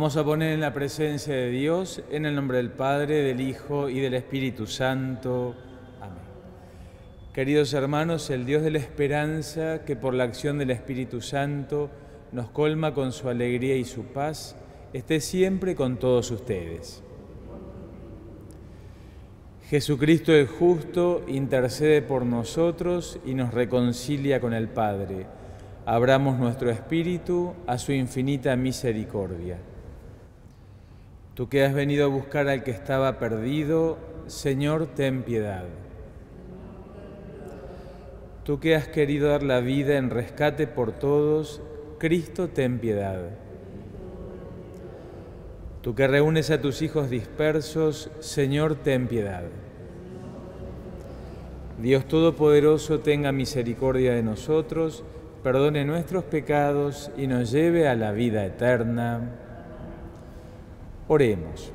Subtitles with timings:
[0.00, 3.90] vamos a poner en la presencia de Dios, en el nombre del Padre, del Hijo
[3.90, 5.54] y del Espíritu Santo.
[6.00, 6.22] Amén.
[7.34, 11.90] Queridos hermanos, el Dios de la esperanza, que por la acción del Espíritu Santo
[12.32, 14.56] nos colma con su alegría y su paz,
[14.94, 17.02] esté siempre con todos ustedes.
[19.68, 25.26] Jesucristo el justo intercede por nosotros y nos reconcilia con el Padre.
[25.84, 29.58] Abramos nuestro espíritu a su infinita misericordia.
[31.34, 35.64] Tú que has venido a buscar al que estaba perdido, Señor, ten piedad.
[38.44, 41.62] Tú que has querido dar la vida en rescate por todos,
[41.98, 43.30] Cristo, ten piedad.
[45.82, 49.44] Tú que reúnes a tus hijos dispersos, Señor, ten piedad.
[51.80, 55.02] Dios Todopoderoso tenga misericordia de nosotros,
[55.42, 59.39] perdone nuestros pecados y nos lleve a la vida eterna.
[61.12, 61.72] Oremos.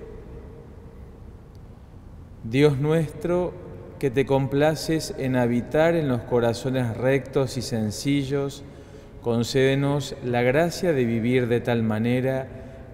[2.45, 3.52] Dios nuestro,
[4.00, 8.64] que te complaces en habitar en los corazones rectos y sencillos,
[9.22, 12.47] concédenos la gracia de vivir de tal manera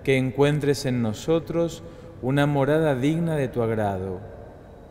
[0.03, 1.83] que encuentres en nosotros
[2.23, 4.19] una morada digna de tu agrado.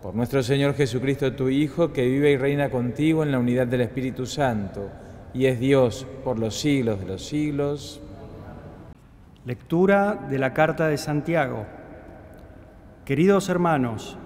[0.03, 3.81] Por nuestro Señor Jesucristo, tu Hijo, que vive y reina contigo en la unidad del
[3.81, 4.89] Espíritu Santo,
[5.35, 8.01] y es Dios por los siglos de los siglos.
[9.47, 11.65] Lectura de la carta de Santiago.
[13.07, 14.19] Queridos hermanos,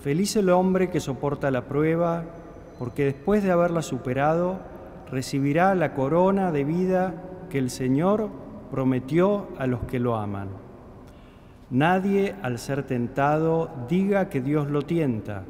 [0.00, 2.24] feliz el hombre que soporta la prueba,
[2.78, 4.58] porque después de haberla superado,
[5.10, 7.14] recibirá la corona de vida
[7.48, 8.28] que el Señor
[8.70, 10.50] prometió a los que lo aman.
[11.70, 15.44] Nadie al ser tentado diga que Dios lo tienta.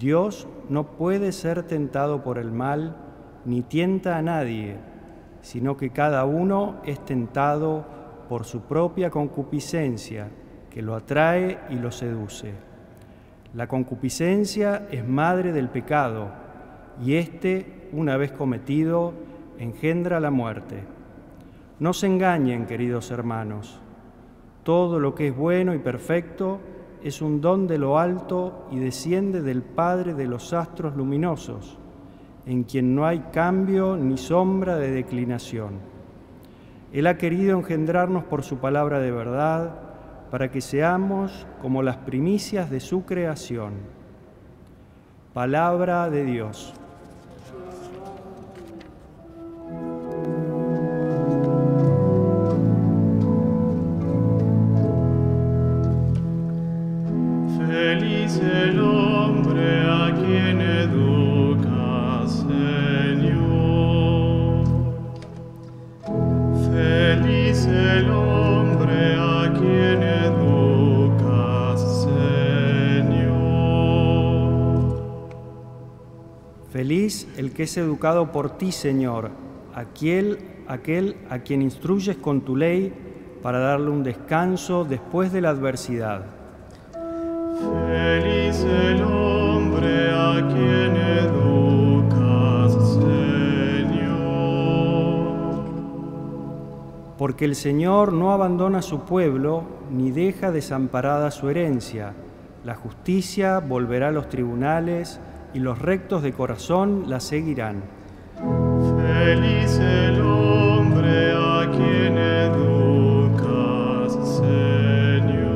[0.00, 2.96] Dios no puede ser tentado por el mal,
[3.44, 4.78] ni tienta a nadie,
[5.42, 7.99] sino que cada uno es tentado
[8.30, 10.30] por su propia concupiscencia,
[10.70, 12.52] que lo atrae y lo seduce.
[13.54, 16.30] La concupiscencia es madre del pecado,
[17.02, 19.14] y éste, una vez cometido,
[19.58, 20.84] engendra la muerte.
[21.80, 23.80] No se engañen, queridos hermanos.
[24.62, 26.60] Todo lo que es bueno y perfecto
[27.02, 31.80] es un don de lo alto y desciende del Padre de los astros luminosos,
[32.46, 35.99] en quien no hay cambio ni sombra de declinación.
[36.92, 39.74] Él ha querido engendrarnos por su palabra de verdad,
[40.30, 43.74] para que seamos como las primicias de su creación.
[45.32, 46.74] Palabra de Dios.
[76.80, 79.28] Feliz el que es educado por ti, Señor,
[79.74, 82.90] aquel, aquel a quien instruyes con tu ley
[83.42, 86.24] para darle un descanso después de la adversidad.
[86.94, 94.00] Feliz el hombre a quien educas, Señor.
[97.18, 102.14] Porque el Señor no abandona su pueblo ni deja desamparada su herencia.
[102.64, 105.20] La justicia volverá a los tribunales
[105.54, 107.82] y los rectos de corazón la seguirán.
[108.36, 115.50] Feliz el hombre a quien educas, Señor.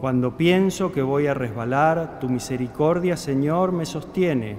[0.00, 4.56] Cuando pienso que voy a resbalar, tu misericordia, Señor, me sostiene.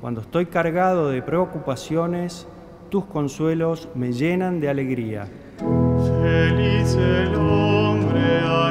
[0.00, 2.46] Cuando estoy cargado de preocupaciones,
[2.90, 5.26] tus consuelos me llenan de alegría.
[5.58, 8.63] Feliz el hombre a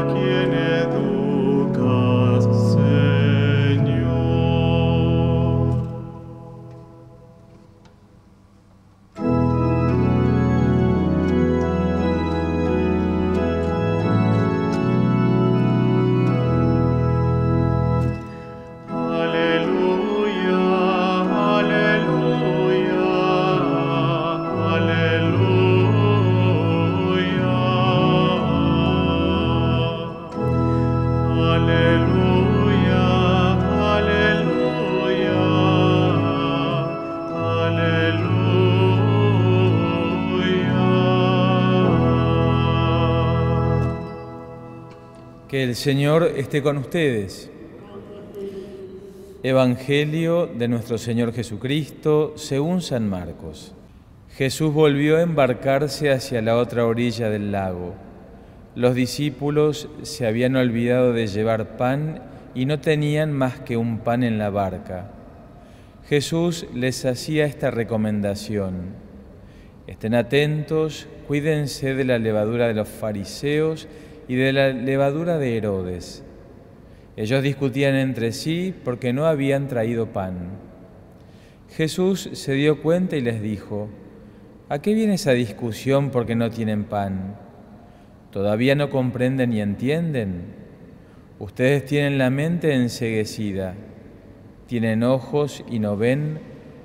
[45.73, 47.49] el Señor esté con ustedes.
[49.41, 53.73] Evangelio de nuestro Señor Jesucristo según San Marcos.
[54.37, 57.95] Jesús volvió a embarcarse hacia la otra orilla del lago.
[58.75, 62.21] Los discípulos se habían olvidado de llevar pan
[62.53, 65.09] y no tenían más que un pan en la barca.
[66.07, 68.93] Jesús les hacía esta recomendación.
[69.87, 73.87] Estén atentos, cuídense de la levadura de los fariseos
[74.27, 76.23] y de la levadura de Herodes.
[77.15, 80.49] Ellos discutían entre sí porque no habían traído pan.
[81.69, 83.89] Jesús se dio cuenta y les dijo,
[84.69, 87.37] ¿a qué viene esa discusión porque no tienen pan?
[88.31, 90.55] ¿Todavía no comprenden y entienden?
[91.39, 93.75] Ustedes tienen la mente enseguecida,
[94.65, 96.39] tienen ojos y no ven,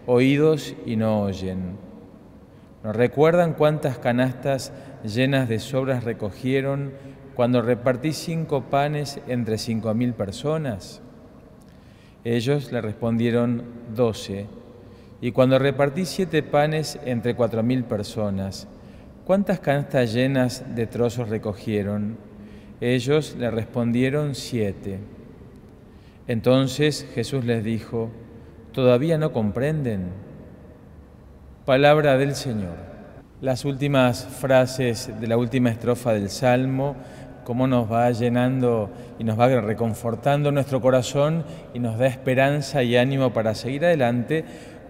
[0.07, 1.77] oídos y no oyen.
[2.83, 4.73] ¿No recuerdan cuántas canastas
[5.05, 6.93] llenas de sobras recogieron
[7.39, 11.01] cuando repartí cinco panes entre cinco mil personas?
[12.25, 13.63] Ellos le respondieron
[13.95, 14.49] doce.
[15.21, 18.67] Y cuando repartí siete panes entre cuatro mil personas,
[19.25, 22.17] ¿cuántas canastas llenas de trozos recogieron?
[22.81, 24.99] Ellos le respondieron siete.
[26.27, 28.11] Entonces Jesús les dijo,
[28.73, 30.09] ¿todavía no comprenden?
[31.65, 32.89] Palabra del Señor.
[33.41, 36.97] Las últimas frases de la última estrofa del Salmo,
[37.49, 42.95] cómo nos va llenando y nos va reconfortando nuestro corazón y nos da esperanza y
[42.95, 44.45] ánimo para seguir adelante,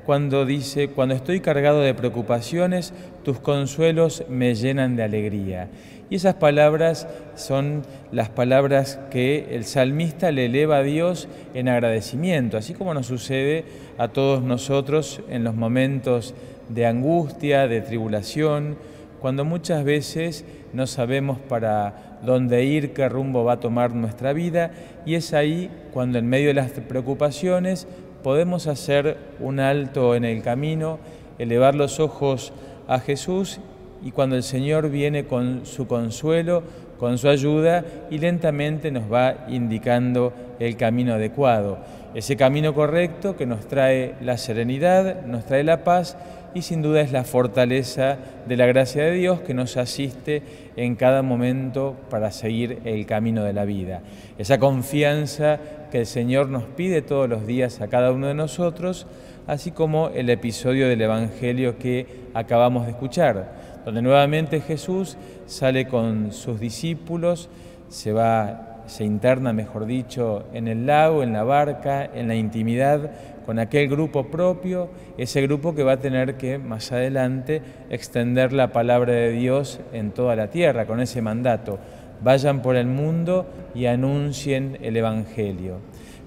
[0.04, 5.68] cuando dice, cuando estoy cargado de preocupaciones, tus consuelos me llenan de alegría.
[6.10, 7.06] Y esas palabras
[7.36, 13.06] son las palabras que el salmista le eleva a Dios en agradecimiento, así como nos
[13.06, 13.66] sucede
[13.98, 16.34] a todos nosotros en los momentos
[16.70, 18.76] de angustia, de tribulación,
[19.20, 24.70] cuando muchas veces no sabemos para dónde ir, qué rumbo va a tomar nuestra vida,
[25.06, 27.86] y es ahí cuando en medio de las preocupaciones
[28.22, 30.98] podemos hacer un alto en el camino,
[31.38, 32.52] elevar los ojos
[32.88, 33.60] a Jesús
[34.02, 36.62] y cuando el Señor viene con su consuelo,
[36.98, 41.78] con su ayuda y lentamente nos va indicando el camino adecuado,
[42.18, 46.16] ese camino correcto que nos trae la serenidad, nos trae la paz
[46.52, 50.42] y sin duda es la fortaleza de la gracia de Dios que nos asiste
[50.74, 54.02] en cada momento para seguir el camino de la vida.
[54.36, 55.60] Esa confianza
[55.92, 59.06] que el Señor nos pide todos los días a cada uno de nosotros,
[59.46, 63.52] así como el episodio del Evangelio que acabamos de escuchar,
[63.84, 65.16] donde nuevamente Jesús
[65.46, 67.48] sale con sus discípulos,
[67.88, 73.10] se va se interna, mejor dicho, en el lago, en la barca, en la intimidad
[73.46, 78.72] con aquel grupo propio, ese grupo que va a tener que más adelante extender la
[78.72, 81.78] palabra de Dios en toda la tierra, con ese mandato.
[82.20, 85.78] Vayan por el mundo y anuncien el Evangelio.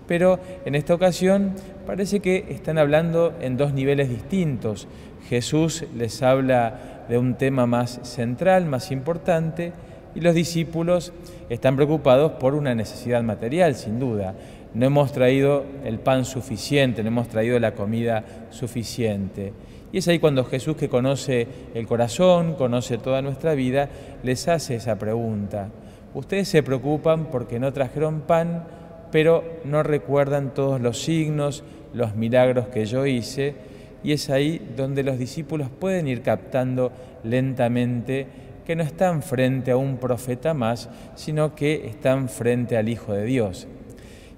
[0.08, 1.54] Pero en esta ocasión
[1.86, 4.88] parece que están hablando en dos niveles distintos.
[5.30, 9.74] Jesús les habla de un tema más central, más importante,
[10.16, 11.14] y los discípulos
[11.50, 14.36] están preocupados por una necesidad material, sin duda
[14.74, 19.54] no hemos traído el pan suficiente, no hemos traído la comida suficiente.
[19.92, 23.90] Y es ahí cuando Jesús, que conoce el corazón, conoce toda nuestra vida,
[24.24, 25.70] les hace esa pregunta.
[26.14, 28.66] Ustedes se preocupan porque no trajeron pan,
[29.12, 31.64] pero no recuerdan todos los signos,
[31.94, 33.56] los milagros que yo hice,
[34.04, 36.92] y es ahí donde los discípulos pueden ir captando
[37.24, 38.26] lentamente
[38.66, 43.26] que no están frente a un profeta más, sino que están frente al Hijo de
[43.26, 43.68] Dios.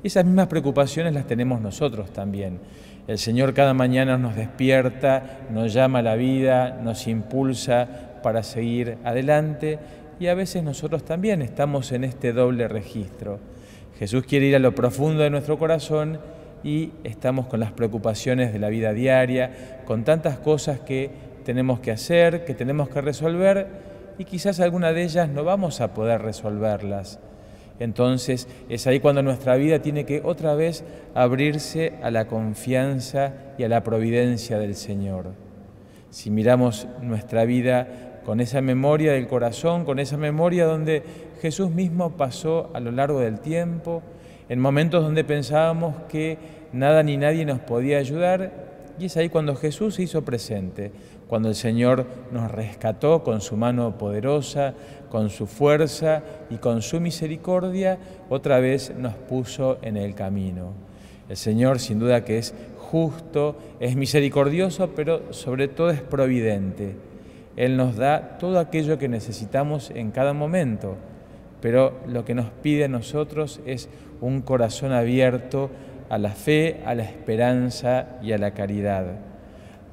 [0.04, 2.60] Esas mismas preocupaciones las tenemos nosotros también.
[3.08, 7.88] El Señor cada mañana nos despierta, nos llama a la vida, nos impulsa
[8.22, 9.80] para seguir adelante
[10.20, 13.40] y a veces nosotros también estamos en este doble registro.
[14.00, 16.20] Jesús quiere ir a lo profundo de nuestro corazón
[16.64, 21.10] y estamos con las preocupaciones de la vida diaria, con tantas cosas que
[21.44, 25.94] tenemos que hacer, que tenemos que resolver y quizás alguna de ellas no vamos a
[25.94, 27.20] poder resolverlas
[27.80, 30.84] entonces es ahí cuando nuestra vida tiene que otra vez
[31.16, 35.32] abrirse a la confianza y a la providencia del Señor.
[36.10, 41.04] Si miramos nuestra vida con esa memoria del corazón, con esa memoria donde
[41.42, 44.02] Jesús mismo pasó a lo largo del tiempo,
[44.50, 46.38] en momentos donde pensábamos que
[46.72, 50.92] nada ni nadie nos podía ayudar, y es ahí cuando Jesús se hizo presente,
[51.28, 54.74] cuando el Señor nos rescató con su mano poderosa,
[55.10, 57.98] con su fuerza y con su misericordia,
[58.30, 60.74] otra vez nos puso en el camino.
[61.30, 66.96] El Señor sin duda que es justo, es misericordioso, pero sobre todo es providente.
[67.56, 70.98] Él nos da todo aquello que necesitamos en cada momento.
[71.62, 73.88] pero lo que nos pide a nosotros es
[74.20, 75.70] un corazón abierto
[76.14, 79.16] a la fe, a la esperanza y a la caridad.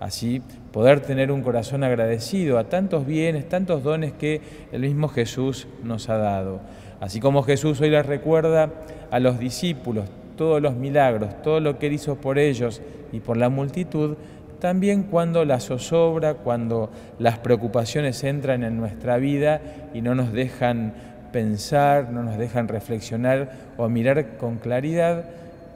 [0.01, 5.67] Así, poder tener un corazón agradecido a tantos bienes, tantos dones que el mismo Jesús
[5.83, 6.61] nos ha dado.
[7.01, 8.69] Así como Jesús hoy les recuerda
[9.11, 13.39] a los discípulos todos los milagros, todo lo que él hizo por ellos y por
[13.39, 14.19] la multitud,
[14.59, 19.63] también cuando la zozobra, cuando las preocupaciones entran en nuestra vida
[19.95, 20.93] y no nos dejan
[21.33, 25.25] pensar, no nos dejan reflexionar o mirar con claridad,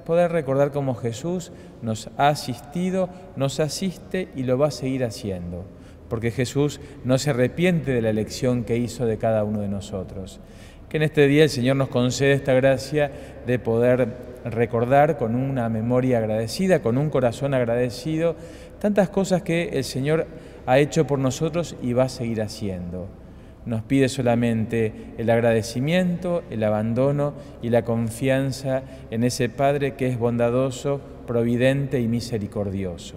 [0.04, 5.64] poder recordar cómo Jesús nos ha asistido, nos asiste y lo va a seguir haciendo,
[6.08, 10.40] porque Jesús no se arrepiente de la elección que hizo de cada uno de nosotros.
[10.88, 13.10] Que en este día el Señor nos concede esta gracia
[13.46, 14.08] de poder
[14.44, 18.36] recordar con una memoria agradecida, con un corazón agradecido,
[18.78, 20.26] tantas cosas que el Señor
[20.66, 23.23] ha hecho por nosotros y va a seguir haciendo
[23.66, 30.18] nos pide solamente el agradecimiento, el abandono y la confianza en ese Padre que es
[30.18, 33.16] bondadoso, providente y misericordioso.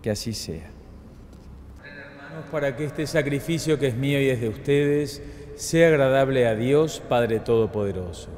[0.00, 0.70] Que así sea.
[1.84, 5.22] Hermanos, para que este sacrificio que es mío y es de ustedes
[5.56, 8.28] sea agradable a Dios Padre Todopoderoso.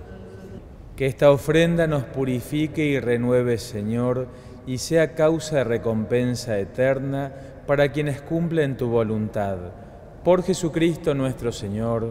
[0.97, 4.29] Que esta ofrenda nos purifique y renueve, Señor,
[4.67, 7.33] y sea causa de recompensa eterna
[7.67, 9.59] para quienes cumplen tu voluntad
[10.27, 12.11] por Jesucristo nuestro Señor.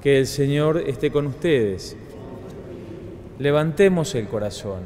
[0.00, 1.96] Que el Señor esté con ustedes.
[3.40, 4.82] Levantemos el corazón.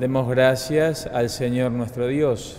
[0.00, 2.56] Demos gracias al Señor nuestro Dios.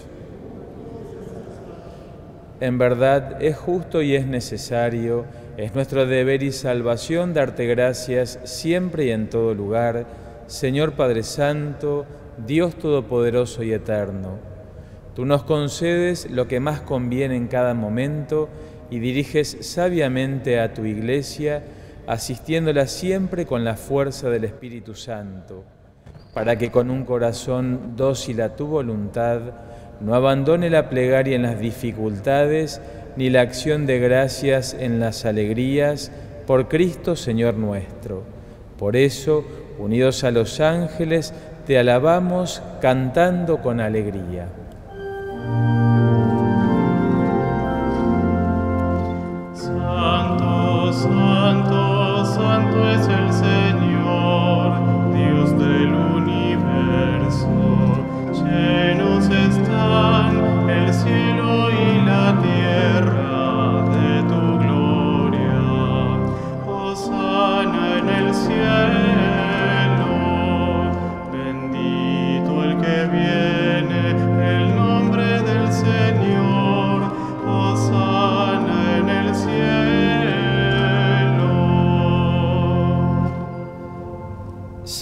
[2.61, 5.25] En verdad es justo y es necesario,
[5.57, 10.05] es nuestro deber y salvación darte gracias siempre y en todo lugar,
[10.47, 12.05] Señor Padre Santo,
[12.47, 14.52] Dios Todopoderoso y Eterno
[15.15, 18.49] Tú nos concedes lo que más conviene en cada momento
[18.89, 21.63] y diriges sabiamente a tu iglesia,
[22.07, 25.63] asistiéndola siempre con la fuerza del Espíritu Santo,
[26.33, 29.39] para que con un corazón dócil a tu voluntad
[30.01, 32.81] no abandone la plegaria en las dificultades
[33.15, 36.11] ni la acción de gracias en las alegrías,
[36.47, 38.23] por Cristo Señor nuestro.
[38.77, 39.45] Por eso,
[39.77, 41.33] unidos a los ángeles,
[41.67, 44.49] te alabamos cantando con alegría.
[49.53, 57.49] Santo, Santo, Santo es el Señor, Dios del Universo,
[58.31, 65.59] llenos están el cielo y la tierra de tu gloria.
[66.65, 69.12] Os sana en el cielo.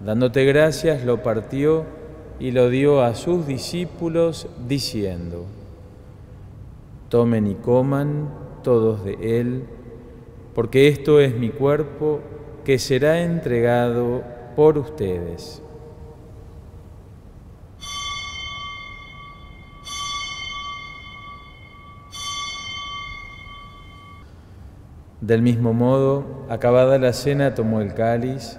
[0.00, 1.84] Dándote gracias, lo partió
[2.38, 5.46] y lo dio a sus discípulos, diciendo,
[7.08, 8.28] Tomen y coman
[8.62, 9.64] todos de él,
[10.54, 12.20] porque esto es mi cuerpo
[12.64, 14.22] que será entregado
[14.56, 15.62] por ustedes.
[25.20, 28.58] Del mismo modo, acabada la cena, tomó el cáliz,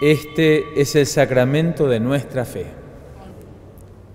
[0.00, 2.66] Este es el sacramento de nuestra fe.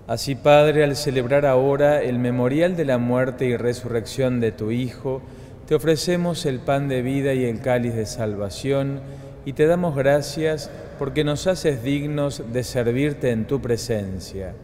[0.06, 5.20] Así, Padre, al celebrar ahora el memorial de la muerte y resurrección de tu Hijo,
[5.66, 9.00] te ofrecemos el pan de vida y el cáliz de salvación
[9.44, 14.54] y te damos gracias porque nos haces dignos de servirte en tu presencia.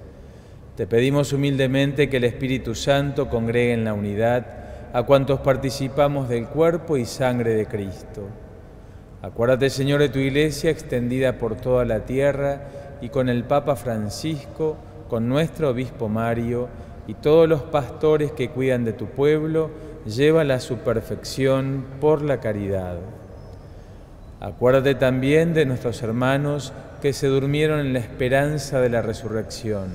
[0.75, 4.47] Te pedimos humildemente que el Espíritu Santo congregue en la unidad
[4.95, 8.27] a cuantos participamos del cuerpo y sangre de Cristo.
[9.23, 12.63] Acuérdate, Señor, de tu iglesia extendida por toda la tierra
[13.03, 14.77] y con el Papa Francisco,
[15.11, 16.69] con nuestro obispo Mario
[17.07, 19.71] y todos los pastores que cuidan de tu pueblo,
[20.07, 22.97] llévala a su perfección por la caridad.
[24.41, 26.73] Acuérdate también de nuestros hermanos
[27.03, 29.89] que se durmieron en la esperanza de la resurrección.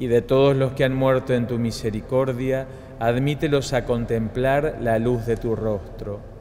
[0.00, 2.66] Y de todos los que han muerto en tu misericordia,
[2.98, 6.39] admítelos a contemplar la luz de tu rostro.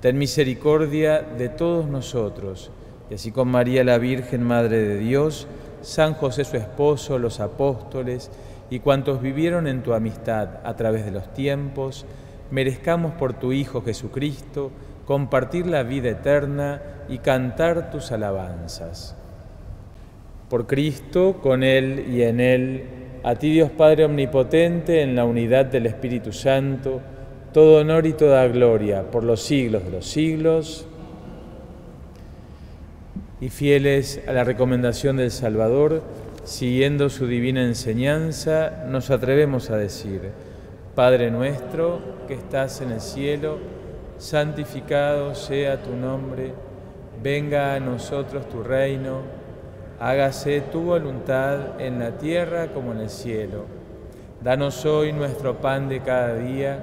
[0.00, 2.70] Ten misericordia de todos nosotros,
[3.10, 5.48] y así con María la Virgen, Madre de Dios,
[5.82, 8.30] San José su esposo, los apóstoles
[8.70, 12.06] y cuantos vivieron en tu amistad a través de los tiempos,
[12.50, 14.70] merezcamos por tu Hijo Jesucristo,
[15.04, 19.16] compartir la vida eterna y cantar tus alabanzas.
[20.48, 22.84] Por Cristo, con Él y en Él,
[23.24, 27.00] a ti Dios Padre Omnipotente, en la unidad del Espíritu Santo,
[27.52, 30.86] todo honor y toda gloria por los siglos de los siglos.
[33.40, 36.02] Y fieles a la recomendación del Salvador,
[36.44, 40.30] siguiendo su divina enseñanza, nos atrevemos a decir,
[40.94, 43.58] Padre nuestro que estás en el cielo,
[44.18, 46.52] santificado sea tu nombre,
[47.22, 49.22] venga a nosotros tu reino,
[50.00, 53.66] hágase tu voluntad en la tierra como en el cielo.
[54.42, 56.82] Danos hoy nuestro pan de cada día,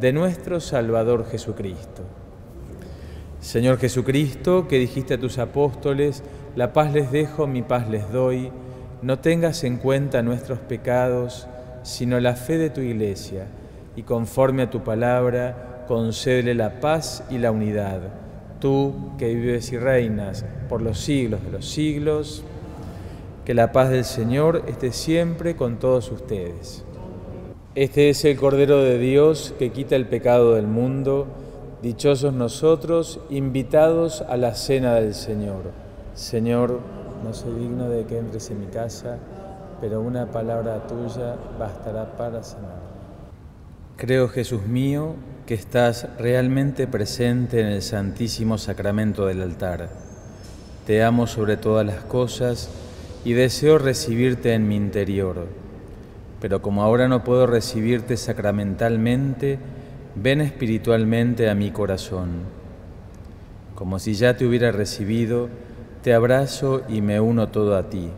[0.00, 2.02] de nuestro Salvador Jesucristo.
[3.40, 6.22] Señor Jesucristo, que dijiste a tus apóstoles,
[6.54, 8.50] la paz les dejo, mi paz les doy,
[9.02, 11.46] no tengas en cuenta nuestros pecados,
[11.82, 13.46] sino la fe de tu iglesia,
[13.94, 18.00] y conforme a tu palabra, concédele la paz y la unidad
[18.60, 22.42] tú que vives y reinas por los siglos de los siglos,
[23.44, 26.85] que la paz del Señor esté siempre con todos ustedes.
[27.76, 31.26] Este es el Cordero de Dios que quita el pecado del mundo.
[31.82, 35.72] Dichosos nosotros, invitados a la cena del Señor.
[36.14, 36.80] Señor,
[37.22, 39.18] no soy digno de que entres en mi casa,
[39.78, 42.80] pero una palabra tuya bastará para sanar.
[43.98, 49.90] Creo, Jesús mío, que estás realmente presente en el Santísimo Sacramento del altar.
[50.86, 52.70] Te amo sobre todas las cosas
[53.22, 55.65] y deseo recibirte en mi interior.
[56.46, 59.58] Pero como ahora no puedo recibirte sacramentalmente,
[60.14, 62.42] ven espiritualmente a mi corazón.
[63.74, 65.48] Como si ya te hubiera recibido,
[66.04, 68.10] te abrazo y me uno todo a ti.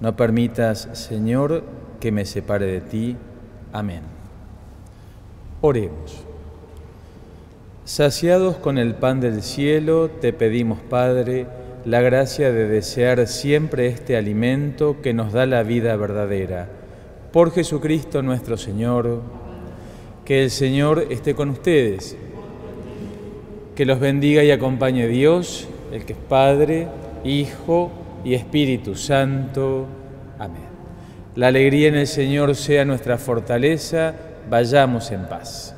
[0.00, 1.64] No permitas, Señor,
[2.00, 3.16] que me separe de ti.
[3.72, 4.02] Amén.
[5.62, 6.26] Oremos.
[7.86, 11.46] Saciados con el pan del cielo, te pedimos, Padre,
[11.86, 16.81] la gracia de desear siempre este alimento que nos da la vida verdadera.
[17.32, 19.22] Por Jesucristo nuestro Señor,
[20.24, 22.16] que el Señor esté con ustedes,
[23.74, 26.88] que los bendiga y acompañe Dios, el que es Padre,
[27.24, 27.90] Hijo
[28.24, 29.86] y Espíritu Santo.
[30.38, 30.62] Amén.
[31.34, 34.14] La alegría en el Señor sea nuestra fortaleza
[34.50, 35.74] vayamos en paz.